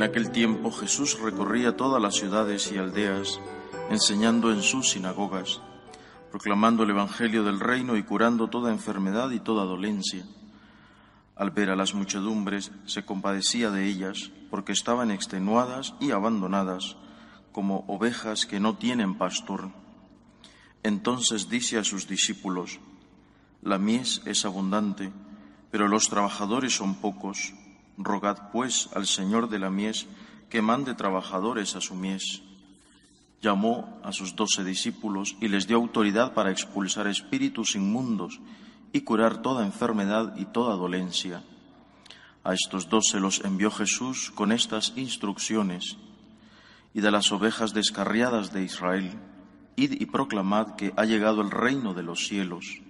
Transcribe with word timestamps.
En 0.00 0.04
aquel 0.04 0.30
tiempo 0.30 0.70
Jesús 0.70 1.20
recorría 1.20 1.76
todas 1.76 2.00
las 2.00 2.14
ciudades 2.14 2.72
y 2.72 2.78
aldeas, 2.78 3.38
enseñando 3.90 4.50
en 4.50 4.62
sus 4.62 4.88
sinagogas, 4.88 5.60
proclamando 6.30 6.84
el 6.84 6.90
Evangelio 6.90 7.44
del 7.44 7.60
reino 7.60 7.98
y 7.98 8.02
curando 8.02 8.48
toda 8.48 8.72
enfermedad 8.72 9.30
y 9.30 9.40
toda 9.40 9.66
dolencia. 9.66 10.24
Al 11.36 11.50
ver 11.50 11.68
a 11.68 11.76
las 11.76 11.92
muchedumbres, 11.92 12.72
se 12.86 13.04
compadecía 13.04 13.70
de 13.70 13.88
ellas, 13.88 14.30
porque 14.48 14.72
estaban 14.72 15.10
extenuadas 15.10 15.92
y 16.00 16.12
abandonadas, 16.12 16.96
como 17.52 17.84
ovejas 17.86 18.46
que 18.46 18.58
no 18.58 18.78
tienen 18.78 19.18
pastor. 19.18 19.68
Entonces 20.82 21.50
dice 21.50 21.76
a 21.76 21.84
sus 21.84 22.08
discípulos, 22.08 22.80
La 23.60 23.76
mies 23.76 24.22
es 24.24 24.46
abundante, 24.46 25.12
pero 25.70 25.88
los 25.88 26.08
trabajadores 26.08 26.74
son 26.74 26.94
pocos. 26.94 27.52
Rogad 28.04 28.50
pues 28.52 28.88
al 28.94 29.06
Señor 29.06 29.48
de 29.48 29.58
la 29.58 29.70
mies 29.70 30.06
que 30.48 30.62
mande 30.62 30.94
trabajadores 30.94 31.76
a 31.76 31.80
su 31.80 31.94
mies. 31.94 32.42
Llamó 33.40 34.00
a 34.02 34.12
sus 34.12 34.36
doce 34.36 34.64
discípulos 34.64 35.36
y 35.40 35.48
les 35.48 35.66
dio 35.66 35.76
autoridad 35.76 36.34
para 36.34 36.50
expulsar 36.50 37.06
espíritus 37.06 37.74
inmundos 37.74 38.40
y 38.92 39.02
curar 39.02 39.42
toda 39.42 39.64
enfermedad 39.64 40.34
y 40.36 40.46
toda 40.46 40.76
dolencia. 40.76 41.42
A 42.42 42.54
estos 42.54 42.88
doce 42.88 43.20
los 43.20 43.44
envió 43.44 43.70
Jesús 43.70 44.30
con 44.34 44.50
estas 44.52 44.94
instrucciones. 44.96 45.96
Y 46.92 47.00
de 47.02 47.10
las 47.10 47.30
ovejas 47.32 47.72
descarriadas 47.72 48.52
de 48.52 48.64
Israel, 48.64 49.12
id 49.76 50.00
y 50.00 50.06
proclamad 50.06 50.74
que 50.74 50.92
ha 50.96 51.04
llegado 51.04 51.40
el 51.42 51.50
reino 51.50 51.94
de 51.94 52.02
los 52.02 52.26
cielos. 52.26 52.80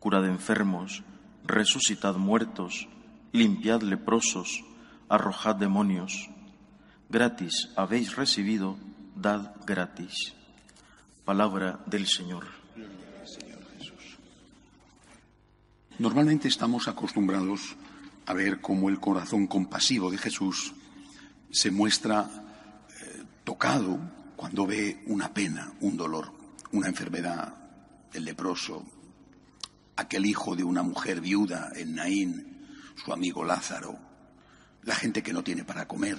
Curad 0.00 0.26
enfermos, 0.26 1.04
resucitad 1.44 2.16
muertos, 2.16 2.88
limpiad 3.32 3.82
leprosos, 3.82 4.64
arrojad 5.08 5.56
demonios. 5.56 6.28
Gratis 7.08 7.70
habéis 7.76 8.16
recibido, 8.16 8.76
dad 9.16 9.54
gratis. 9.66 10.34
Palabra 11.24 11.80
del 11.86 12.06
Señor. 12.06 12.46
Normalmente 15.98 16.48
estamos 16.48 16.88
acostumbrados 16.88 17.76
a 18.26 18.32
ver 18.32 18.60
cómo 18.60 18.88
el 18.88 19.00
corazón 19.00 19.46
compasivo 19.46 20.10
de 20.10 20.18
Jesús 20.18 20.72
se 21.50 21.70
muestra 21.70 22.30
eh, 22.88 23.24
tocado 23.44 23.98
cuando 24.36 24.66
ve 24.66 25.02
una 25.06 25.34
pena, 25.34 25.72
un 25.80 25.96
dolor, 25.96 26.32
una 26.72 26.88
enfermedad, 26.88 27.54
el 28.14 28.24
leproso, 28.24 28.84
aquel 29.96 30.24
hijo 30.24 30.56
de 30.56 30.64
una 30.64 30.82
mujer 30.82 31.20
viuda 31.20 31.70
en 31.76 31.96
Naín, 31.96 32.49
su 33.04 33.12
amigo 33.12 33.44
Lázaro, 33.44 33.98
la 34.82 34.94
gente 34.94 35.22
que 35.22 35.32
no 35.32 35.42
tiene 35.42 35.64
para 35.64 35.86
comer. 35.86 36.18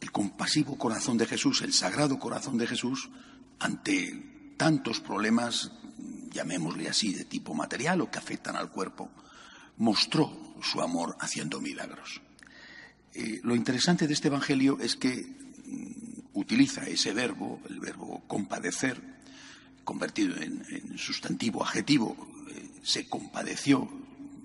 El 0.00 0.12
compasivo 0.12 0.78
corazón 0.78 1.18
de 1.18 1.26
Jesús, 1.26 1.62
el 1.62 1.72
sagrado 1.72 2.18
corazón 2.18 2.56
de 2.56 2.66
Jesús, 2.66 3.10
ante 3.58 4.54
tantos 4.56 5.00
problemas, 5.00 5.72
llamémosle 6.30 6.88
así, 6.88 7.12
de 7.12 7.24
tipo 7.24 7.54
material 7.54 8.00
o 8.00 8.10
que 8.10 8.18
afectan 8.18 8.56
al 8.56 8.70
cuerpo, 8.70 9.10
mostró 9.78 10.56
su 10.62 10.80
amor 10.80 11.16
haciendo 11.20 11.60
milagros. 11.60 12.20
Eh, 13.14 13.40
lo 13.42 13.54
interesante 13.56 14.06
de 14.06 14.14
este 14.14 14.28
Evangelio 14.28 14.78
es 14.80 14.96
que 14.96 15.16
mm, 15.16 16.38
utiliza 16.38 16.84
ese 16.86 17.12
verbo, 17.12 17.60
el 17.68 17.80
verbo 17.80 18.22
compadecer, 18.26 19.02
convertido 19.84 20.36
en, 20.36 20.98
sustantivo 20.98 21.64
adjetivo, 21.64 22.16
eh, 22.50 22.68
se 22.82 23.08
compadeció, 23.08 23.88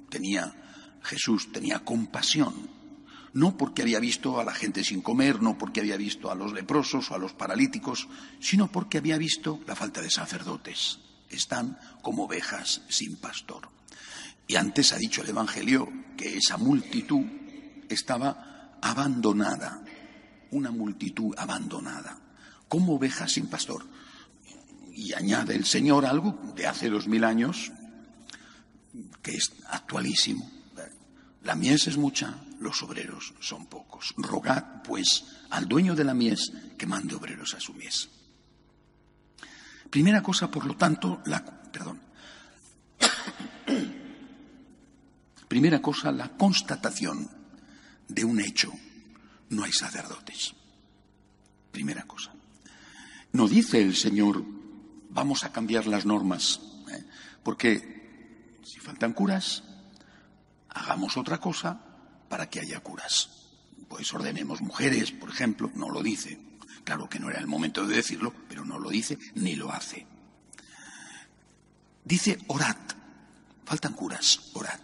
tenía 0.09 0.56
Jesús, 1.03 1.52
tenía 1.52 1.84
compasión, 1.84 2.53
no 3.34 3.58
porque 3.58 3.81
había 3.81 4.00
visto 4.00 4.40
a 4.40 4.44
la 4.44 4.53
gente 4.53 4.84
sin 4.84 5.02
comer, 5.02 5.41
no 5.41 5.58
porque 5.58 5.80
había 5.80 5.97
visto 5.97 6.31
a 6.31 6.36
los 6.36 6.53
leprosos 6.53 7.09
o 7.09 7.16
a 7.16 7.18
los 7.18 7.34
paralíticos, 7.34 8.08
sino 8.40 8.72
porque 8.72 9.00
había 9.00 9.18
visto 9.18 9.59
la 9.68 9.75
falta 9.75 10.02
de 10.02 10.09
sacerdotes. 10.09 11.00
Están 11.30 11.80
como 12.02 12.25
ovejas 12.25 12.81
sin 12.90 13.18
pastor. 13.18 13.69
Y 14.47 14.56
antes 14.56 14.94
ha 14.94 14.97
dicho 14.97 15.22
el 15.22 15.30
Evangelio 15.30 15.91
que 16.16 16.38
esa 16.38 16.58
multitud 16.58 17.25
estaba 17.90 18.78
abandonada, 18.81 19.84
una 20.52 20.72
multitud 20.72 21.34
abandonada, 21.38 22.20
como 22.68 22.96
ovejas 22.96 23.31
sin 23.31 23.47
pastor. 23.47 23.85
Y 24.91 25.14
añade 25.14 25.56
el 25.56 25.66
Señor 25.66 26.06
algo 26.06 26.40
de 26.56 26.68
hace 26.68 26.90
dos 26.90 27.08
mil 27.08 27.24
años 27.24 27.72
que 29.24 29.31
es 29.31 29.53
actualísimo. 29.70 30.62
La 31.44 31.56
mies 31.56 31.88
es 31.88 31.98
mucha, 31.98 32.38
los 32.59 32.81
obreros 32.84 33.34
son 33.40 33.68
pocos. 33.68 34.14
Rogad, 34.18 34.81
pues, 34.84 35.26
al 35.50 35.68
dueño 35.68 35.96
de 35.96 36.04
la 36.04 36.14
mies 36.14 36.52
que 36.78 36.88
mande 36.88 37.16
obreros 37.16 37.54
a 37.54 37.59
su 37.59 37.74
mies. 37.74 38.09
Primera 39.90 40.24
cosa, 40.24 40.50
por 40.50 40.66
lo 40.66 40.76
tanto, 40.76 41.22
la, 41.26 41.44
perdón, 41.44 42.02
Primera 45.48 45.82
cosa, 45.82 46.12
la 46.12 46.30
constatación 46.30 47.30
de 48.08 48.26
un 48.26 48.40
hecho. 48.40 48.74
No 49.50 49.64
hay 49.64 49.72
sacerdotes. 49.72 50.53
Primera 51.72 52.03
cosa. 52.03 52.34
No 53.34 53.48
dice 53.48 53.82
el 53.82 53.96
Señor, 53.96 54.44
vamos 55.09 55.44
a 55.44 55.52
cambiar 55.52 55.86
las 55.86 56.06
normas, 56.06 56.59
¿eh? 56.92 57.03
porque 57.44 58.58
si 58.64 58.80
faltan 58.80 59.14
curas, 59.14 59.64
hagamos 60.73 61.17
otra 61.17 61.39
cosa 61.39 61.79
para 62.29 62.50
que 62.50 62.59
haya 62.59 62.79
curas. 62.79 63.29
Pues 63.88 64.13
ordenemos 64.13 64.61
mujeres, 64.61 65.11
por 65.11 65.29
ejemplo, 65.29 65.72
no 65.75 65.89
lo 65.89 66.01
dice. 66.01 66.39
Claro 66.84 67.09
que 67.09 67.19
no 67.19 67.29
era 67.29 67.39
el 67.39 67.47
momento 67.47 67.85
de 67.85 67.95
decirlo, 67.95 68.34
pero 68.50 68.66
no 68.66 68.79
lo 68.79 68.89
dice 68.89 69.17
ni 69.35 69.56
lo 69.56 69.72
hace. 69.72 70.06
Dice 72.03 72.39
orad. 72.47 72.78
Faltan 73.66 73.94
curas, 73.94 74.51
orad 74.53 74.79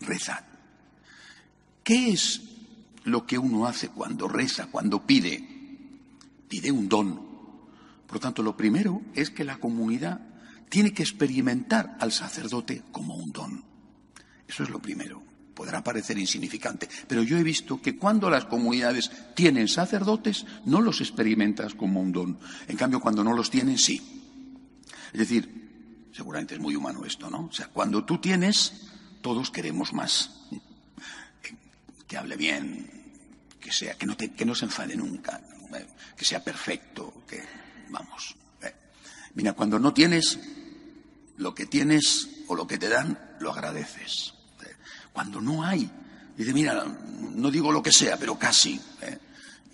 rezad. 0.00 0.44
¿Qué 1.82 2.10
es 2.10 2.42
lo 3.04 3.26
que 3.26 3.38
uno 3.38 3.66
hace 3.66 3.88
cuando 3.88 4.28
reza, 4.28 4.66
cuando 4.66 5.06
pide? 5.06 5.46
Pide 6.48 6.70
un 6.70 6.88
don. 6.88 7.14
Por 8.06 8.14
lo 8.14 8.20
tanto, 8.20 8.42
lo 8.42 8.56
primero 8.56 9.02
es 9.14 9.30
que 9.30 9.44
la 9.44 9.58
comunidad 9.58 10.20
tiene 10.68 10.92
que 10.92 11.02
experimentar 11.02 11.96
al 12.00 12.12
sacerdote 12.12 12.82
como 12.92 13.14
un 13.14 13.32
don. 13.32 13.64
Eso 14.48 14.62
es 14.62 14.70
lo 14.70 14.78
primero. 14.78 15.22
Podrá 15.54 15.82
parecer 15.82 16.18
insignificante, 16.18 16.88
pero 17.08 17.22
yo 17.22 17.38
he 17.38 17.42
visto 17.42 17.80
que 17.80 17.96
cuando 17.96 18.28
las 18.28 18.44
comunidades 18.44 19.10
tienen 19.34 19.68
sacerdotes, 19.68 20.44
no 20.66 20.82
los 20.82 21.00
experimentas 21.00 21.74
como 21.74 22.00
un 22.00 22.12
don. 22.12 22.38
En 22.68 22.76
cambio, 22.76 23.00
cuando 23.00 23.24
no 23.24 23.32
los 23.32 23.50
tienen, 23.50 23.78
sí. 23.78 24.02
Es 25.12 25.18
decir, 25.18 26.10
seguramente 26.12 26.54
es 26.54 26.60
muy 26.60 26.76
humano 26.76 27.04
esto, 27.06 27.30
¿no? 27.30 27.46
O 27.46 27.52
sea, 27.52 27.68
cuando 27.68 28.04
tú 28.04 28.18
tienes, 28.18 28.88
todos 29.22 29.50
queremos 29.50 29.94
más. 29.94 30.30
Que 32.06 32.16
hable 32.16 32.36
bien, 32.36 32.88
que 33.58 33.72
sea, 33.72 33.94
que 33.94 34.06
no, 34.06 34.16
que 34.16 34.44
no 34.44 34.54
se 34.54 34.66
enfade 34.66 34.94
nunca, 34.94 35.40
que 36.16 36.24
sea 36.24 36.44
perfecto, 36.44 37.24
que 37.26 37.42
vamos. 37.88 38.36
Eh. 38.62 38.72
Mira, 39.34 39.54
cuando 39.54 39.78
no 39.78 39.92
tienes 39.92 40.38
lo 41.36 41.54
que 41.54 41.66
tienes 41.66 42.44
o 42.46 42.54
lo 42.54 42.66
que 42.66 42.78
te 42.78 42.88
dan, 42.88 43.36
lo 43.40 43.50
agradeces. 43.52 44.35
Cuando 45.16 45.40
no 45.40 45.64
hay, 45.64 45.90
dice, 46.36 46.52
mira, 46.52 46.84
no 46.84 47.50
digo 47.50 47.72
lo 47.72 47.82
que 47.82 47.90
sea, 47.90 48.18
pero 48.18 48.38
casi. 48.38 48.78
Eh. 49.00 49.18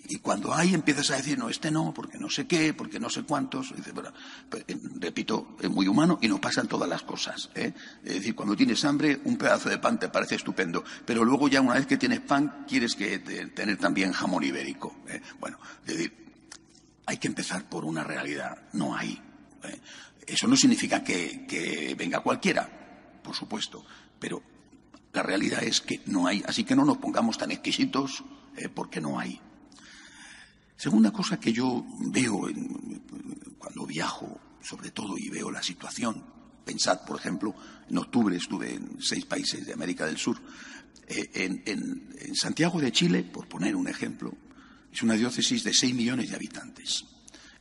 Y 0.07 0.19
cuando 0.19 0.53
hay 0.53 0.73
empiezas 0.73 1.11
a 1.11 1.17
decir, 1.17 1.37
no, 1.37 1.49
este 1.49 1.69
no, 1.69 1.93
porque 1.93 2.17
no 2.17 2.29
sé 2.29 2.47
qué, 2.47 2.73
porque 2.73 2.97
no 2.97 3.09
sé 3.09 3.23
cuántos. 3.23 3.75
Dice, 3.75 3.91
pues, 3.91 4.63
eh, 4.69 4.77
repito, 5.01 5.57
es 5.59 5.69
muy 5.69 5.85
humano 5.89 6.17
y 6.21 6.29
no 6.29 6.39
pasan 6.39 6.69
todas 6.69 6.87
las 6.87 7.03
cosas. 7.03 7.49
¿eh? 7.55 7.73
Es 8.05 8.13
decir, 8.13 8.35
cuando 8.35 8.55
tienes 8.55 8.85
hambre, 8.85 9.19
un 9.25 9.35
pedazo 9.35 9.67
de 9.67 9.79
pan 9.79 9.99
te 9.99 10.07
parece 10.07 10.35
estupendo, 10.35 10.81
pero 11.05 11.25
luego 11.25 11.49
ya 11.49 11.59
una 11.59 11.73
vez 11.73 11.87
que 11.87 11.97
tienes 11.97 12.21
pan, 12.21 12.63
quieres 12.65 12.95
que 12.95 13.19
tener 13.19 13.75
también 13.75 14.13
jamón 14.13 14.45
ibérico. 14.45 14.95
Bueno, 15.41 15.59
es 15.85 15.93
decir, 15.97 16.13
hay 17.05 17.17
que 17.17 17.27
empezar 17.27 17.67
por 17.67 17.83
una 17.83 18.05
realidad. 18.05 18.69
No 18.71 18.95
hay. 18.95 19.21
Eso 20.25 20.47
no 20.47 20.55
significa 20.55 21.03
que, 21.03 21.93
venga 21.99 22.21
cualquiera, 22.21 23.19
por 23.21 23.35
supuesto, 23.35 23.85
pero 24.17 24.52
la 25.13 25.23
realidad 25.23 25.63
es 25.63 25.81
que 25.81 26.01
no 26.07 26.27
hay, 26.27 26.43
así 26.47 26.63
que 26.63 26.75
no 26.75 26.83
nos 26.83 26.97
pongamos 26.97 27.37
tan 27.37 27.51
exquisitos 27.51 28.23
eh, 28.57 28.67
porque 28.67 28.99
no 28.99 29.19
hay. 29.19 29.39
Segunda 30.75 31.11
cosa 31.11 31.39
que 31.39 31.53
yo 31.53 31.85
veo 32.11 32.41
cuando 33.57 33.85
viajo, 33.85 34.39
sobre 34.61 34.91
todo, 34.91 35.17
y 35.17 35.29
veo 35.29 35.51
la 35.51 35.63
situación, 35.63 36.23
pensad, 36.65 37.05
por 37.05 37.17
ejemplo, 37.19 37.55
en 37.89 37.97
octubre 37.97 38.35
estuve 38.35 38.73
en 38.73 39.01
seis 39.01 39.25
países 39.25 39.65
de 39.65 39.73
América 39.73 40.05
del 40.05 40.17
Sur, 40.17 40.41
eh, 41.07 41.29
en, 41.35 42.35
Santiago 42.35 42.81
de 42.81 42.91
Chile, 42.91 43.23
por 43.23 43.47
poner 43.47 43.75
un 43.75 43.87
ejemplo, 43.87 44.33
es 44.91 45.03
una 45.03 45.13
diócesis 45.13 45.63
de 45.63 45.73
seis 45.73 45.93
millones 45.93 46.29
de 46.29 46.35
habitantes. 46.35 47.05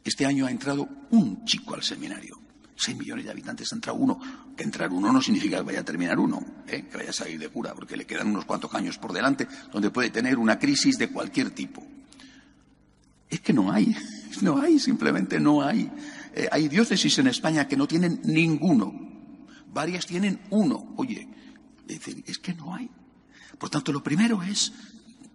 Este 0.02 0.24
año 0.24 0.46
ha 0.46 0.50
entrado 0.50 0.88
un 1.10 1.44
chico 1.44 1.74
al 1.74 1.82
seminario. 1.82 2.41
Seis 2.76 2.96
millones 2.96 3.24
de 3.24 3.30
habitantes 3.30 3.72
ha 3.72 3.76
entrado 3.76 3.98
uno. 3.98 4.20
Que 4.56 4.64
entrar 4.64 4.90
uno 4.90 5.12
no 5.12 5.20
significa 5.20 5.58
que 5.58 5.62
vaya 5.62 5.80
a 5.80 5.84
terminar 5.84 6.18
uno, 6.18 6.44
¿eh? 6.66 6.86
que 6.90 6.96
vaya 6.96 7.10
a 7.10 7.12
salir 7.12 7.38
de 7.38 7.48
cura, 7.48 7.74
porque 7.74 7.96
le 7.96 8.06
quedan 8.06 8.28
unos 8.28 8.44
cuantos 8.44 8.74
años 8.74 8.98
por 8.98 9.12
delante 9.12 9.46
donde 9.72 9.90
puede 9.90 10.10
tener 10.10 10.38
una 10.38 10.58
crisis 10.58 10.98
de 10.98 11.08
cualquier 11.08 11.50
tipo. 11.50 11.84
Es 13.28 13.40
que 13.40 13.52
no 13.52 13.72
hay, 13.72 13.94
no 14.42 14.60
hay, 14.60 14.78
simplemente 14.78 15.38
no 15.38 15.62
hay. 15.62 15.90
Eh, 16.34 16.48
hay 16.50 16.68
diócesis 16.68 17.18
en 17.18 17.28
España 17.28 17.68
que 17.68 17.76
no 17.76 17.86
tienen 17.86 18.20
ninguno. 18.24 18.92
Varias 19.72 20.06
tienen 20.06 20.40
uno. 20.50 20.94
Oye, 20.96 21.28
es 21.88 22.38
que 22.38 22.54
no 22.54 22.74
hay. 22.74 22.90
Por 23.58 23.70
tanto, 23.70 23.92
lo 23.92 24.02
primero 24.02 24.42
es, 24.42 24.72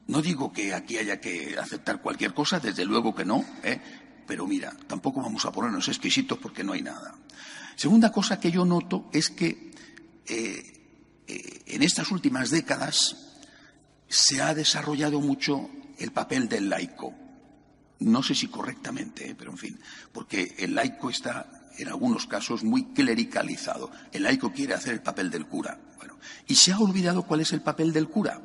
no 0.08 0.22
digo 0.22 0.52
que 0.52 0.74
aquí 0.74 0.98
haya 0.98 1.20
que 1.20 1.58
aceptar 1.58 2.02
cualquier 2.02 2.34
cosa, 2.34 2.60
desde 2.60 2.86
luego 2.86 3.16
que 3.16 3.26
no, 3.26 3.44
¿eh? 3.64 3.80
Pero 4.28 4.46
mira, 4.46 4.76
tampoco 4.88 5.22
vamos 5.22 5.46
a 5.46 5.52
ponernos 5.52 5.88
exquisitos 5.88 6.38
porque 6.38 6.64
no 6.64 6.74
hay 6.74 6.82
nada. 6.82 7.16
Segunda 7.76 8.12
cosa 8.12 8.40
que 8.40 8.52
yo 8.52 8.66
noto 8.66 9.10
es 9.14 9.30
que 9.30 9.72
eh, 10.28 10.78
eh, 11.28 11.62
en 11.68 11.84
estas 11.84 12.12
últimas 12.12 12.50
décadas 12.50 13.16
se 14.08 14.42
ha 14.42 14.54
desarrollado 14.54 15.22
mucho 15.22 15.70
el 15.98 16.12
papel 16.12 16.50
del 16.50 16.70
laico. 16.70 17.14
No 18.00 18.22
sé 18.22 18.36
si 18.36 18.48
correctamente, 18.48 19.34
pero 19.38 19.52
en 19.52 19.58
fin, 19.58 19.80
porque 20.12 20.56
el 20.60 20.76
laico 20.76 21.10
está 21.10 21.70
en 21.78 21.88
algunos 21.88 22.28
casos 22.28 22.64
muy 22.64 22.86
clericalizado. 22.94 23.92
El 24.12 24.24
laico 24.24 24.52
quiere 24.52 24.74
hacer 24.74 24.94
el 24.94 25.02
papel 25.02 25.30
del 25.30 25.48
cura. 25.48 25.80
Bueno, 25.98 26.18
y 26.48 26.56
se 26.56 26.72
ha 26.72 26.80
olvidado 26.80 27.24
cuál 27.24 27.42
es 27.42 27.54
el 27.54 27.62
papel 27.62 27.94
del 27.94 28.10
cura. 28.10 28.42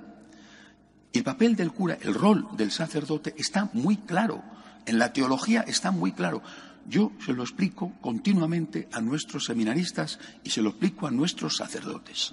El 1.12 1.24
papel 1.24 1.56
del 1.56 1.72
cura, 1.72 1.98
el 2.00 2.14
rol 2.14 2.48
del 2.56 2.70
sacerdote 2.70 3.34
está 3.36 3.68
muy 3.74 3.98
claro. 3.98 4.42
En 4.86 4.98
la 4.98 5.12
teología 5.12 5.62
está 5.62 5.90
muy 5.90 6.12
claro. 6.12 6.42
Yo 6.86 7.12
se 7.24 7.32
lo 7.32 7.42
explico 7.42 7.92
continuamente 8.00 8.88
a 8.92 9.00
nuestros 9.00 9.44
seminaristas 9.44 10.18
y 10.42 10.50
se 10.50 10.62
lo 10.62 10.70
explico 10.70 11.06
a 11.06 11.10
nuestros 11.10 11.56
sacerdotes. 11.56 12.32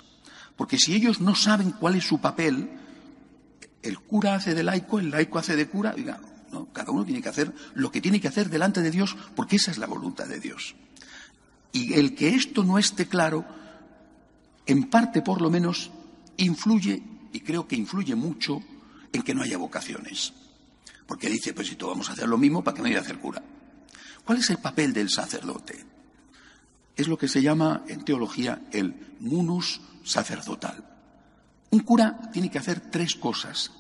Porque 0.56 0.78
si 0.78 0.96
ellos 0.96 1.22
no 1.22 1.36
saben 1.36 1.72
cuál 1.72 1.96
es 1.96 2.06
su 2.06 2.20
papel, 2.20 2.70
el 3.82 4.00
cura 4.00 4.36
hace 4.36 4.56
de 4.56 4.64
laico, 4.64 5.00
el 5.00 5.12
laico 5.12 5.40
hace 5.40 5.56
de 5.56 5.68
cura, 5.68 5.94
diga, 5.94 6.20
no, 6.52 6.66
cada 6.74 6.92
uno 6.92 7.06
tiene 7.06 7.22
que 7.22 7.30
hacer 7.30 7.54
lo 7.76 7.92
que 7.92 8.02
tiene 8.02 8.20
que 8.20 8.28
hacer 8.28 8.50
delante 8.50 8.82
de 8.82 8.92
Dios, 8.92 9.16
porque 9.36 9.56
esa 9.58 9.72
es 9.72 9.78
la 9.78 9.88
voluntad 9.88 10.28
de 10.28 10.40
Dios. 10.40 10.76
Y 11.72 11.94
el 11.94 12.16
que 12.16 12.30
esto 12.30 12.64
no 12.64 12.80
esté 12.80 13.08
claro, 13.08 13.46
en 14.66 14.90
parte 14.90 15.22
por 15.22 15.42
lo 15.42 15.50
menos, 15.50 15.92
influye, 16.38 17.04
y 17.32 17.40
creo 17.42 17.68
que 17.68 17.76
influye 17.76 18.16
mucho, 18.16 18.62
en 19.14 19.22
que 19.22 19.34
no 19.34 19.44
haya 19.44 19.58
vocaciones. 19.58 20.34
Porque 21.10 21.28
dice, 21.28 21.56
pues 21.56 21.68
si 21.68 21.76
todos 21.76 21.94
vamos 21.94 22.10
a 22.10 22.14
hacer 22.14 22.30
lo 22.30 22.38
mismo, 22.38 22.64
¿para 22.64 22.76
qué 22.76 22.84
me 22.84 22.90
voy 22.90 22.98
a 22.98 23.02
hacer 23.02 23.18
cura? 23.18 23.42
¿Cuál 24.24 24.38
es 24.38 24.50
el 24.52 24.60
papel 24.60 24.94
del 24.94 25.10
sacerdote? 25.10 25.84
Es 26.96 27.08
lo 27.08 27.18
que 27.18 27.28
se 27.28 27.42
llama 27.42 27.84
en 27.88 28.06
teología 28.06 28.62
el 28.72 29.16
munus 29.20 29.82
sacerdotal. 30.04 30.88
Un 31.72 31.80
cura 31.80 32.30
tiene 32.32 32.52
que 32.52 32.60
hacer 32.60 32.92
tres 32.92 33.16
cosas, 33.16 33.72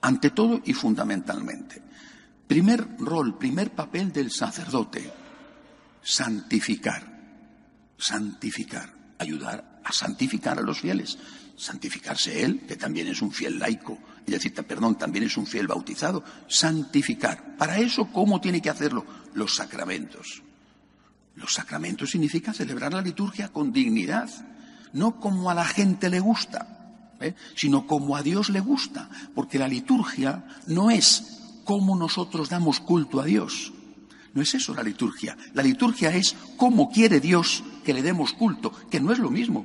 ante 0.00 0.30
todo 0.30 0.62
y 0.64 0.74
fundamentalmente. 0.74 1.82
Primer 2.46 2.86
rol, 3.00 3.36
primer 3.36 3.72
papel 3.72 4.12
del 4.12 4.30
sacerdote, 4.30 5.12
santificar, 6.04 7.02
santificar, 7.98 8.94
ayudar 9.18 9.80
a 9.82 9.90
santificar 9.90 10.56
a 10.60 10.62
los 10.62 10.78
fieles, 10.82 11.18
santificarse 11.56 12.44
él, 12.44 12.60
que 12.60 12.76
también 12.76 13.08
es 13.08 13.22
un 13.22 13.32
fiel 13.32 13.58
laico, 13.58 13.98
y 14.26 14.32
decir, 14.32 14.52
perdón, 14.54 14.96
también 14.96 15.24
es 15.24 15.36
un 15.36 15.46
fiel 15.46 15.66
bautizado, 15.66 16.24
santificar. 16.48 17.56
Para 17.56 17.78
eso, 17.78 18.08
¿cómo 18.12 18.40
tiene 18.40 18.60
que 18.60 18.70
hacerlo? 18.70 19.04
Los 19.34 19.54
sacramentos. 19.54 20.42
Los 21.36 21.52
sacramentos 21.54 22.10
significa 22.10 22.52
celebrar 22.52 22.92
la 22.92 23.02
liturgia 23.02 23.48
con 23.48 23.72
dignidad, 23.72 24.28
no 24.92 25.20
como 25.20 25.50
a 25.50 25.54
la 25.54 25.64
gente 25.64 26.10
le 26.10 26.20
gusta, 26.20 27.14
¿eh? 27.20 27.34
sino 27.54 27.86
como 27.86 28.16
a 28.16 28.22
Dios 28.22 28.48
le 28.50 28.60
gusta, 28.60 29.08
porque 29.34 29.58
la 29.58 29.68
liturgia 29.68 30.44
no 30.66 30.90
es 30.90 31.42
como 31.64 31.96
nosotros 31.96 32.48
damos 32.48 32.80
culto 32.80 33.20
a 33.20 33.24
Dios. 33.24 33.72
No 34.34 34.42
es 34.42 34.54
eso 34.54 34.74
la 34.74 34.82
liturgia. 34.82 35.36
La 35.54 35.62
liturgia 35.62 36.14
es 36.14 36.34
cómo 36.56 36.90
quiere 36.90 37.20
Dios 37.20 37.64
que 37.84 37.94
le 37.94 38.02
demos 38.02 38.32
culto, 38.32 38.72
que 38.90 39.00
no 39.00 39.12
es 39.12 39.18
lo 39.18 39.30
mismo 39.30 39.64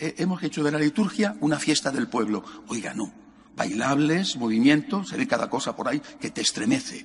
hemos 0.00 0.42
hecho 0.42 0.64
de 0.64 0.72
la 0.72 0.78
liturgia 0.78 1.36
una 1.40 1.58
fiesta 1.58 1.90
del 1.90 2.08
pueblo. 2.08 2.42
Oiga, 2.68 2.94
no. 2.94 3.12
Bailables, 3.60 4.38
movimientos, 4.38 5.10
se 5.10 5.18
ve 5.18 5.26
cada 5.26 5.50
cosa 5.50 5.76
por 5.76 5.86
ahí 5.86 6.00
que 6.18 6.30
te 6.30 6.40
estremece. 6.40 7.04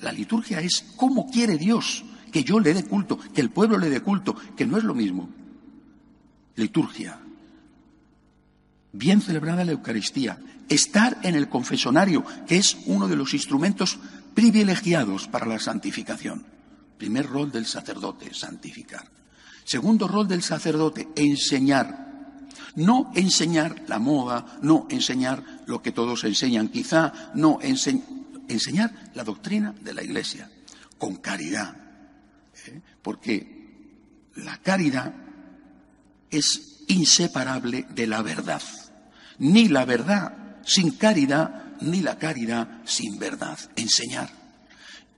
La 0.00 0.12
liturgia 0.12 0.58
es 0.60 0.82
cómo 0.96 1.30
quiere 1.30 1.58
Dios 1.58 2.06
que 2.32 2.42
yo 2.42 2.58
le 2.58 2.72
dé 2.72 2.84
culto, 2.84 3.18
que 3.18 3.42
el 3.42 3.50
pueblo 3.50 3.76
le 3.76 3.90
dé 3.90 4.00
culto, 4.00 4.34
que 4.56 4.64
no 4.64 4.78
es 4.78 4.84
lo 4.84 4.94
mismo. 4.94 5.28
Liturgia. 6.56 7.20
Bien 8.92 9.20
celebrada 9.20 9.62
la 9.62 9.72
Eucaristía. 9.72 10.38
Estar 10.70 11.18
en 11.22 11.34
el 11.34 11.50
confesonario, 11.50 12.24
que 12.46 12.56
es 12.56 12.78
uno 12.86 13.06
de 13.06 13.16
los 13.16 13.34
instrumentos 13.34 13.98
privilegiados 14.32 15.28
para 15.28 15.44
la 15.44 15.58
santificación. 15.58 16.46
Primer 16.96 17.26
rol 17.26 17.52
del 17.52 17.66
sacerdote, 17.66 18.32
santificar. 18.32 19.06
Segundo 19.64 20.08
rol 20.08 20.28
del 20.28 20.42
sacerdote, 20.42 21.10
enseñar. 21.14 22.03
No 22.76 23.12
enseñar 23.14 23.84
la 23.86 23.98
moda, 23.98 24.58
no 24.62 24.86
enseñar 24.90 25.42
lo 25.66 25.80
que 25.80 25.92
todos 25.92 26.24
enseñan, 26.24 26.68
quizá 26.68 27.30
no 27.34 27.58
enseñar 27.62 29.10
la 29.14 29.24
doctrina 29.24 29.74
de 29.80 29.94
la 29.94 30.02
Iglesia, 30.02 30.50
con 30.98 31.16
caridad. 31.16 31.76
¿eh? 32.66 32.80
Porque 33.02 34.32
la 34.36 34.58
caridad 34.58 35.14
es 36.30 36.84
inseparable 36.88 37.86
de 37.90 38.06
la 38.06 38.22
verdad. 38.22 38.62
Ni 39.38 39.68
la 39.68 39.84
verdad 39.84 40.60
sin 40.64 40.92
caridad, 40.92 41.76
ni 41.80 42.00
la 42.00 42.18
caridad 42.18 42.82
sin 42.84 43.18
verdad. 43.18 43.58
Enseñar. 43.76 44.30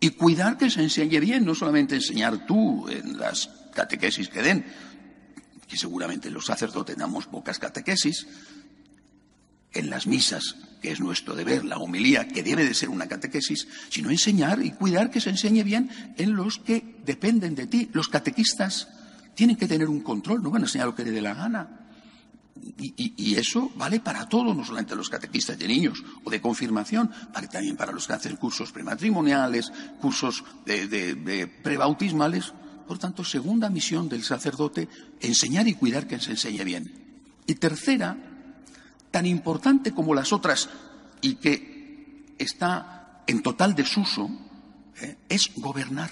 Y 0.01 0.11
cuidar 0.11 0.59
que 0.59 0.71
se 0.71 0.83
enseñe 0.83 1.21
bien, 1.21 1.45
no 1.45 1.55
solamente 1.55 1.95
enseñar 1.95 2.47
tú 2.47 2.89
en 2.89 3.19
las 3.19 3.49
catequesis 3.73 4.29
que 4.29 4.43
den, 4.43 4.65
que 5.69 5.77
seguramente 5.77 6.31
los 6.31 6.47
sacerdotes 6.47 6.97
damos 6.97 7.27
pocas 7.27 7.59
catequesis, 7.59 8.27
en 9.77 9.91
las 9.91 10.07
misas, 10.07 10.57
que 10.81 10.91
es 10.91 11.01
nuestro 11.01 11.35
deber, 11.35 11.65
la 11.65 11.79
homilía, 11.79 12.29
que 12.29 12.43
debe 12.43 12.65
de 12.65 12.75
ser 12.75 12.89
una 12.89 13.07
catequesis, 13.07 13.69
sino 13.91 14.11
enseñar 14.11 14.65
y 14.65 14.71
cuidar 14.71 15.11
que 15.11 15.21
se 15.21 15.31
enseñe 15.31 15.63
bien 15.63 15.91
en 16.17 16.35
los 16.35 16.59
que 16.59 16.97
dependen 17.05 17.55
de 17.55 17.67
ti. 17.67 17.91
Los 17.93 18.09
catequistas 18.09 18.89
tienen 19.35 19.57
que 19.57 19.69
tener 19.69 19.89
un 19.89 20.01
control, 20.01 20.43
no 20.43 20.51
van 20.51 20.63
a 20.63 20.65
enseñar 20.65 20.87
lo 20.87 20.95
que 20.95 21.05
les 21.05 21.13
dé 21.13 21.21
la 21.21 21.35
gana. 21.35 21.83
Y, 22.79 23.35
eso 23.37 23.71
vale 23.77 24.01
para 24.01 24.29
todos, 24.29 24.57
no 24.57 24.65
solamente 24.65 24.97
los 24.97 25.11
catequistas 25.11 25.59
de 25.59 25.69
niños 25.69 26.03
o 26.25 26.31
de 26.31 26.41
confirmación, 26.41 27.11
vale 27.33 27.49
también 27.49 27.77
para 27.77 27.93
los 27.93 28.07
que 28.07 28.15
hacen 28.15 28.37
cursos 28.37 28.73
prematrimoniales, 28.73 29.71
cursos 30.01 30.43
de 30.65 31.51
prebautismales. 31.63 32.55
Por 32.87 32.99
tanto, 32.99 33.25
segunda 33.25 33.69
misión 33.69 34.09
del 34.09 34.23
sacerdote, 34.23 34.89
enseñar 35.21 35.67
y 35.67 35.75
cuidar 35.75 36.07
que 36.07 36.21
se 36.21 36.31
enseñe 36.31 36.65
bien. 36.65 36.93
Y 37.47 37.57
tercera, 37.57 38.17
tan 39.11 39.27
importante 39.27 39.93
como 39.93 40.15
las 40.15 40.33
otras 40.33 40.69
y 41.21 41.37
que 41.37 42.35
está 42.39 43.23
en 43.27 43.43
total 43.43 43.75
desuso, 43.75 44.31
¿eh? 45.01 45.17
es 45.29 45.51
gobernar. 45.57 46.11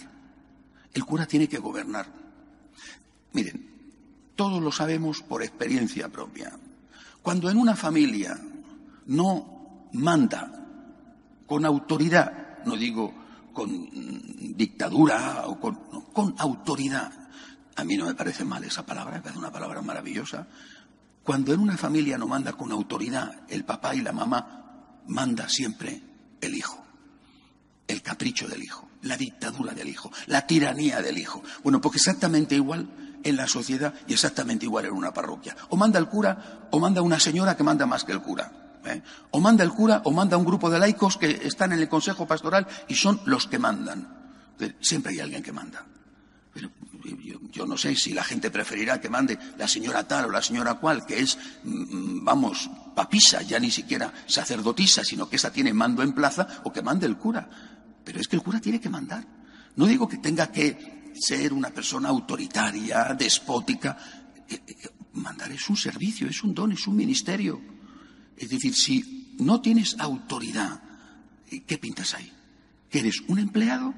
El 0.92 1.04
cura 1.04 1.26
tiene 1.26 1.48
que 1.48 1.58
gobernar. 1.58 2.06
Miren, 3.32 3.68
todos 4.36 4.62
lo 4.62 4.72
sabemos 4.72 5.22
por 5.22 5.42
experiencia 5.42 6.08
propia. 6.08 6.52
Cuando 7.22 7.50
en 7.50 7.56
una 7.56 7.76
familia 7.76 8.38
no 9.06 9.88
manda 9.92 10.50
con 11.46 11.64
autoridad, 11.64 12.64
no 12.64 12.76
digo 12.76 13.23
con 13.54 13.88
dictadura 14.56 15.44
o 15.46 15.58
con, 15.58 16.34
autoridad. 16.38 17.10
A 17.76 17.84
mí 17.84 17.96
no 17.96 18.06
me 18.06 18.14
parece 18.14 18.44
mal 18.44 18.62
esa 18.64 18.84
palabra, 18.84 19.22
parece 19.22 19.38
una 19.38 19.50
palabra 19.50 19.80
maravillosa. 19.80 20.46
Cuando 21.22 21.54
en 21.54 21.60
una 21.60 21.78
familia 21.78 22.18
no 22.18 22.26
manda 22.26 22.52
con 22.52 22.70
autoridad 22.70 23.32
el 23.48 23.64
papá 23.64 23.94
y 23.94 24.02
la 24.02 24.12
mamá, 24.12 25.00
manda 25.06 25.48
siempre 25.48 26.02
el 26.40 26.54
hijo, 26.54 26.84
el 27.88 28.02
capricho 28.02 28.46
del 28.46 28.62
hijo. 28.62 28.90
la 29.02 29.18
dictadura 29.18 29.74
del 29.74 29.88
hijo, 29.88 30.10
la 30.26 30.46
tiranía 30.46 31.02
del 31.02 31.18
hijo. 31.18 31.42
Bueno, 31.62 31.78
porque 31.80 31.98
exactamente 31.98 32.54
igual 32.54 32.88
en 33.22 33.36
la 33.36 33.46
sociedad 33.46 33.92
y 34.06 34.14
exactamente 34.14 34.64
igual 34.64 34.86
en 34.86 34.92
una 34.92 35.12
parroquia. 35.12 35.54
O 35.68 35.76
manda 35.76 35.98
el 35.98 36.08
cura 36.08 36.68
o 36.70 36.78
manda 36.78 37.02
una 37.02 37.20
señora 37.20 37.54
que 37.54 37.62
manda 37.62 37.84
más 37.84 38.04
que 38.04 38.12
el 38.12 38.22
cura. 38.22 38.63
¿Eh? 38.86 39.02
O 39.30 39.40
manda 39.40 39.64
el 39.64 39.70
cura 39.70 40.02
o 40.04 40.10
manda 40.10 40.36
un 40.36 40.44
grupo 40.44 40.70
de 40.70 40.78
laicos 40.78 41.16
que 41.16 41.30
están 41.44 41.72
en 41.72 41.80
el 41.80 41.88
consejo 41.88 42.26
pastoral 42.26 42.66
y 42.88 42.94
son 42.94 43.20
los 43.26 43.46
que 43.46 43.58
mandan. 43.58 44.24
Siempre 44.80 45.12
hay 45.12 45.20
alguien 45.20 45.42
que 45.42 45.52
manda. 45.52 45.84
Pero 46.52 46.70
yo, 47.50 47.66
no 47.66 47.76
sé 47.76 47.96
si 47.96 48.14
la 48.14 48.22
gente 48.22 48.50
preferirá 48.50 49.00
que 49.00 49.10
mande 49.10 49.38
la 49.58 49.66
señora 49.66 50.06
tal 50.06 50.26
o 50.26 50.30
la 50.30 50.40
señora 50.40 50.74
cual, 50.74 51.04
que 51.04 51.18
es, 51.18 51.36
mm, 51.64 52.24
vamos, 52.24 52.70
papisa, 52.94 53.42
ya 53.42 53.58
ni 53.58 53.70
siquiera 53.70 54.12
sacerdotisa, 54.26 55.04
sino 55.04 55.28
que 55.28 55.36
esa 55.36 55.52
tiene 55.52 55.74
mando 55.74 56.02
en 56.02 56.12
plaza, 56.12 56.62
o 56.62 56.72
que 56.72 56.82
mande 56.82 57.06
el 57.06 57.16
cura. 57.16 57.48
Pero 58.04 58.20
es 58.20 58.28
que 58.28 58.36
el 58.36 58.42
cura 58.42 58.60
tiene 58.60 58.80
que 58.80 58.88
mandar. 58.88 59.26
No 59.76 59.86
digo 59.86 60.08
que 60.08 60.18
tenga 60.18 60.46
que 60.52 61.12
ser 61.14 61.52
una 61.52 61.70
persona 61.70 62.08
autoritaria, 62.08 63.14
despótica. 63.18 63.98
Eh, 64.48 64.60
eh, 64.66 64.88
mandar 65.14 65.50
es 65.50 65.68
un 65.68 65.76
servicio, 65.76 66.28
es 66.28 66.42
un 66.44 66.54
don, 66.54 66.72
es 66.72 66.86
un 66.86 66.96
ministerio. 66.96 67.73
Es 68.36 68.50
decir, 68.50 68.74
si 68.74 69.34
no 69.38 69.60
tienes 69.60 69.96
autoridad, 69.98 70.82
¿qué 71.66 71.78
pintas 71.78 72.14
ahí? 72.14 72.32
¿Que 72.90 73.00
eres 73.00 73.22
un 73.28 73.38
empleado? 73.38 73.94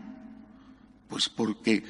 Pues 1.08 1.28
porque 1.28 1.84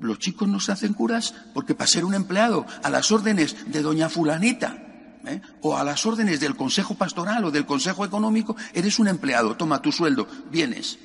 los 0.00 0.18
chicos 0.18 0.48
no 0.48 0.60
se 0.60 0.72
hacen 0.72 0.92
curas 0.92 1.34
porque 1.54 1.74
para 1.74 1.88
ser 1.88 2.04
un 2.04 2.14
empleado 2.14 2.66
a 2.82 2.90
las 2.90 3.10
órdenes 3.12 3.56
de 3.70 3.82
doña 3.82 4.08
fulanita 4.08 4.84
¿eh? 5.26 5.40
o 5.62 5.76
a 5.76 5.84
las 5.84 6.04
órdenes 6.06 6.40
del 6.40 6.56
consejo 6.56 6.94
pastoral 6.94 7.44
o 7.44 7.50
del 7.50 7.66
consejo 7.66 8.04
económico, 8.04 8.56
eres 8.72 8.98
un 8.98 9.08
empleado, 9.08 9.56
toma 9.56 9.80
tu 9.80 9.92
sueldo, 9.92 10.26
vienes, 10.50 10.98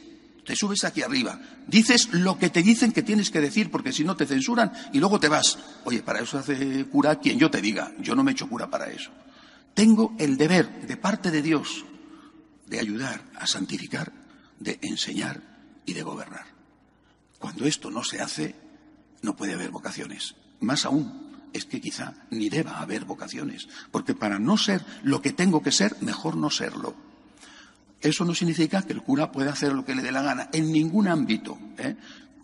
te 0.45 0.55
subes 0.55 0.83
aquí 0.83 1.01
arriba, 1.01 1.39
dices 1.67 2.09
lo 2.11 2.38
que 2.38 2.49
te 2.49 2.63
dicen 2.63 2.91
que 2.91 3.03
tienes 3.03 3.29
que 3.29 3.41
decir 3.41 3.69
porque 3.69 3.91
si 3.91 4.03
no 4.03 4.15
te 4.15 4.25
censuran 4.25 4.71
y 4.91 4.99
luego 4.99 5.19
te 5.19 5.29
vas. 5.29 5.57
Oye, 5.85 6.01
para 6.01 6.21
eso 6.21 6.38
hace 6.38 6.85
cura 6.85 7.19
quien 7.19 7.38
yo 7.38 7.51
te 7.51 7.61
diga, 7.61 7.91
yo 7.99 8.15
no 8.15 8.23
me 8.23 8.31
echo 8.31 8.49
cura 8.49 8.69
para 8.69 8.89
eso. 8.89 9.11
Tengo 9.79 10.13
el 10.19 10.36
deber 10.36 10.86
de 10.86 10.98
parte 10.98 11.31
de 11.31 11.41
Dios 11.41 11.86
de 12.67 12.81
ayudar 12.81 13.24
a 13.38 13.48
santificar, 13.48 14.12
de 14.59 14.77
enseñar 14.81 15.41
y 15.86 15.93
de 15.93 16.03
gobernar. 16.03 16.48
Cuando 17.38 17.63
esto 17.63 17.89
no 17.89 18.03
se 18.03 18.19
hace, 18.19 18.55
no 19.21 19.38
puede 19.38 19.53
haber 19.53 19.71
vocaciones. 19.71 20.36
Más 20.59 20.83
aún, 20.83 21.48
es 21.53 21.63
que 21.63 21.79
quizá 21.79 22.13
ni 22.29 22.50
deba 22.50 22.81
haber 22.81 23.05
vocaciones, 23.05 23.69
porque 23.89 24.13
para 24.13 24.38
no 24.38 24.57
ser 24.57 24.83
lo 25.01 25.21
que 25.21 25.31
tengo 25.31 25.63
que 25.63 25.71
ser, 25.71 25.95
mejor 26.01 26.36
no 26.36 26.50
serlo. 26.50 26.93
Eso 28.01 28.25
no 28.25 28.36
significa 28.36 28.81
que 28.81 28.91
el 28.91 29.01
cura 29.01 29.31
pueda 29.31 29.53
hacer 29.53 29.71
lo 29.71 29.86
que 29.86 29.95
le 29.95 30.01
dé 30.01 30.12
la 30.12 30.24
gana, 30.24 30.50
en 30.51 30.74
ningún 30.74 31.07
ámbito, 31.07 31.57
¿eh? 31.77 31.95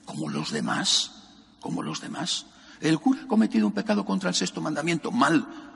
como 0.06 0.30
los 0.30 0.52
demás, 0.54 1.12
como 1.60 1.84
los 1.84 2.00
demás. 2.00 2.46
El 2.80 2.98
cura 3.02 3.24
ha 3.24 3.28
cometido 3.28 3.68
un 3.68 3.74
pecado 3.74 4.06
contra 4.06 4.30
el 4.30 4.36
sexto 4.36 4.62
mandamiento, 4.62 5.12
mal. 5.12 5.74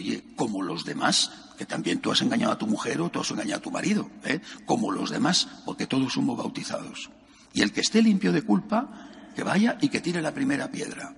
Oye, 0.00 0.24
como 0.34 0.62
los 0.62 0.86
demás, 0.86 1.30
que 1.58 1.66
también 1.66 2.00
tú 2.00 2.10
has 2.10 2.22
engañado 2.22 2.52
a 2.54 2.58
tu 2.58 2.66
mujer 2.66 3.02
o 3.02 3.10
tú 3.10 3.20
has 3.20 3.30
engañado 3.30 3.58
a 3.58 3.62
tu 3.62 3.70
marido, 3.70 4.08
¿eh? 4.24 4.40
como 4.64 4.90
los 4.90 5.10
demás, 5.10 5.46
porque 5.66 5.86
todos 5.86 6.14
somos 6.14 6.38
bautizados. 6.38 7.10
Y 7.52 7.60
el 7.60 7.70
que 7.70 7.82
esté 7.82 8.00
limpio 8.00 8.32
de 8.32 8.40
culpa, 8.40 9.10
que 9.36 9.42
vaya 9.42 9.76
y 9.78 9.90
que 9.90 10.00
tire 10.00 10.22
la 10.22 10.32
primera 10.32 10.70
piedra. 10.72 11.14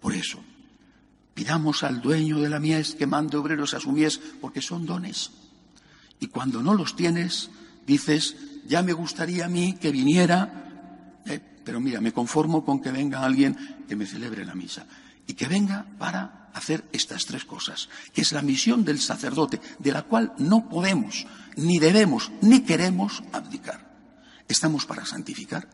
Por 0.00 0.16
eso, 0.16 0.42
pidamos 1.32 1.84
al 1.84 2.00
dueño 2.00 2.40
de 2.40 2.48
la 2.48 2.58
mies 2.58 2.96
que 2.96 3.06
mande 3.06 3.36
obreros 3.36 3.72
a 3.74 3.78
su 3.78 3.92
mies, 3.92 4.18
porque 4.40 4.60
son 4.60 4.84
dones. 4.84 5.30
Y 6.18 6.26
cuando 6.26 6.60
no 6.60 6.74
los 6.74 6.96
tienes, 6.96 7.48
dices, 7.86 8.34
ya 8.66 8.82
me 8.82 8.94
gustaría 8.94 9.44
a 9.44 9.48
mí 9.48 9.74
que 9.74 9.92
viniera, 9.92 11.22
eh, 11.24 11.38
pero 11.64 11.78
mira, 11.78 12.00
me 12.00 12.10
conformo 12.10 12.64
con 12.64 12.82
que 12.82 12.90
venga 12.90 13.22
alguien 13.22 13.56
que 13.86 13.94
me 13.94 14.06
celebre 14.06 14.44
la 14.44 14.56
misa. 14.56 14.88
Y 15.28 15.34
que 15.34 15.46
venga 15.46 15.86
para 15.98 16.50
hacer 16.54 16.84
estas 16.92 17.26
tres 17.26 17.44
cosas, 17.44 17.88
que 18.12 18.22
es 18.22 18.32
la 18.32 18.42
misión 18.42 18.84
del 18.84 18.98
sacerdote, 18.98 19.60
de 19.78 19.92
la 19.92 20.02
cual 20.02 20.32
no 20.38 20.68
podemos, 20.68 21.26
ni 21.54 21.78
debemos, 21.78 22.32
ni 22.42 22.62
queremos 22.62 23.22
abdicar. 23.32 23.86
Estamos 24.48 24.84
para 24.84 25.06
santificar, 25.06 25.68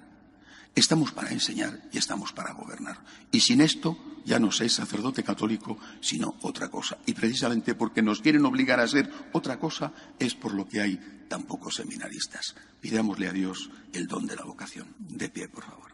Estamos 0.74 1.12
para 1.12 1.30
enseñar 1.30 1.80
y 1.92 1.98
estamos 1.98 2.32
para 2.32 2.52
gobernar. 2.52 2.98
Y 3.30 3.40
sin 3.40 3.60
esto 3.60 3.96
ya 4.24 4.40
no 4.40 4.50
sé 4.50 4.68
sacerdote 4.68 5.22
católico, 5.22 5.78
sino 6.00 6.34
otra 6.42 6.68
cosa. 6.68 6.98
Y 7.06 7.14
precisamente 7.14 7.76
porque 7.76 8.02
nos 8.02 8.20
quieren 8.20 8.44
obligar 8.44 8.80
a 8.80 8.88
ser 8.88 9.08
otra 9.32 9.60
cosa 9.60 9.92
es 10.18 10.34
por 10.34 10.52
lo 10.52 10.68
que 10.68 10.80
hay 10.80 11.26
tan 11.28 11.44
pocos 11.44 11.76
seminaristas. 11.76 12.56
Pidámosle 12.80 13.28
a 13.28 13.32
Dios 13.32 13.70
el 13.92 14.08
don 14.08 14.26
de 14.26 14.34
la 14.34 14.44
vocación. 14.44 14.88
De 14.98 15.28
pie, 15.28 15.48
por 15.48 15.64
favor. 15.64 15.93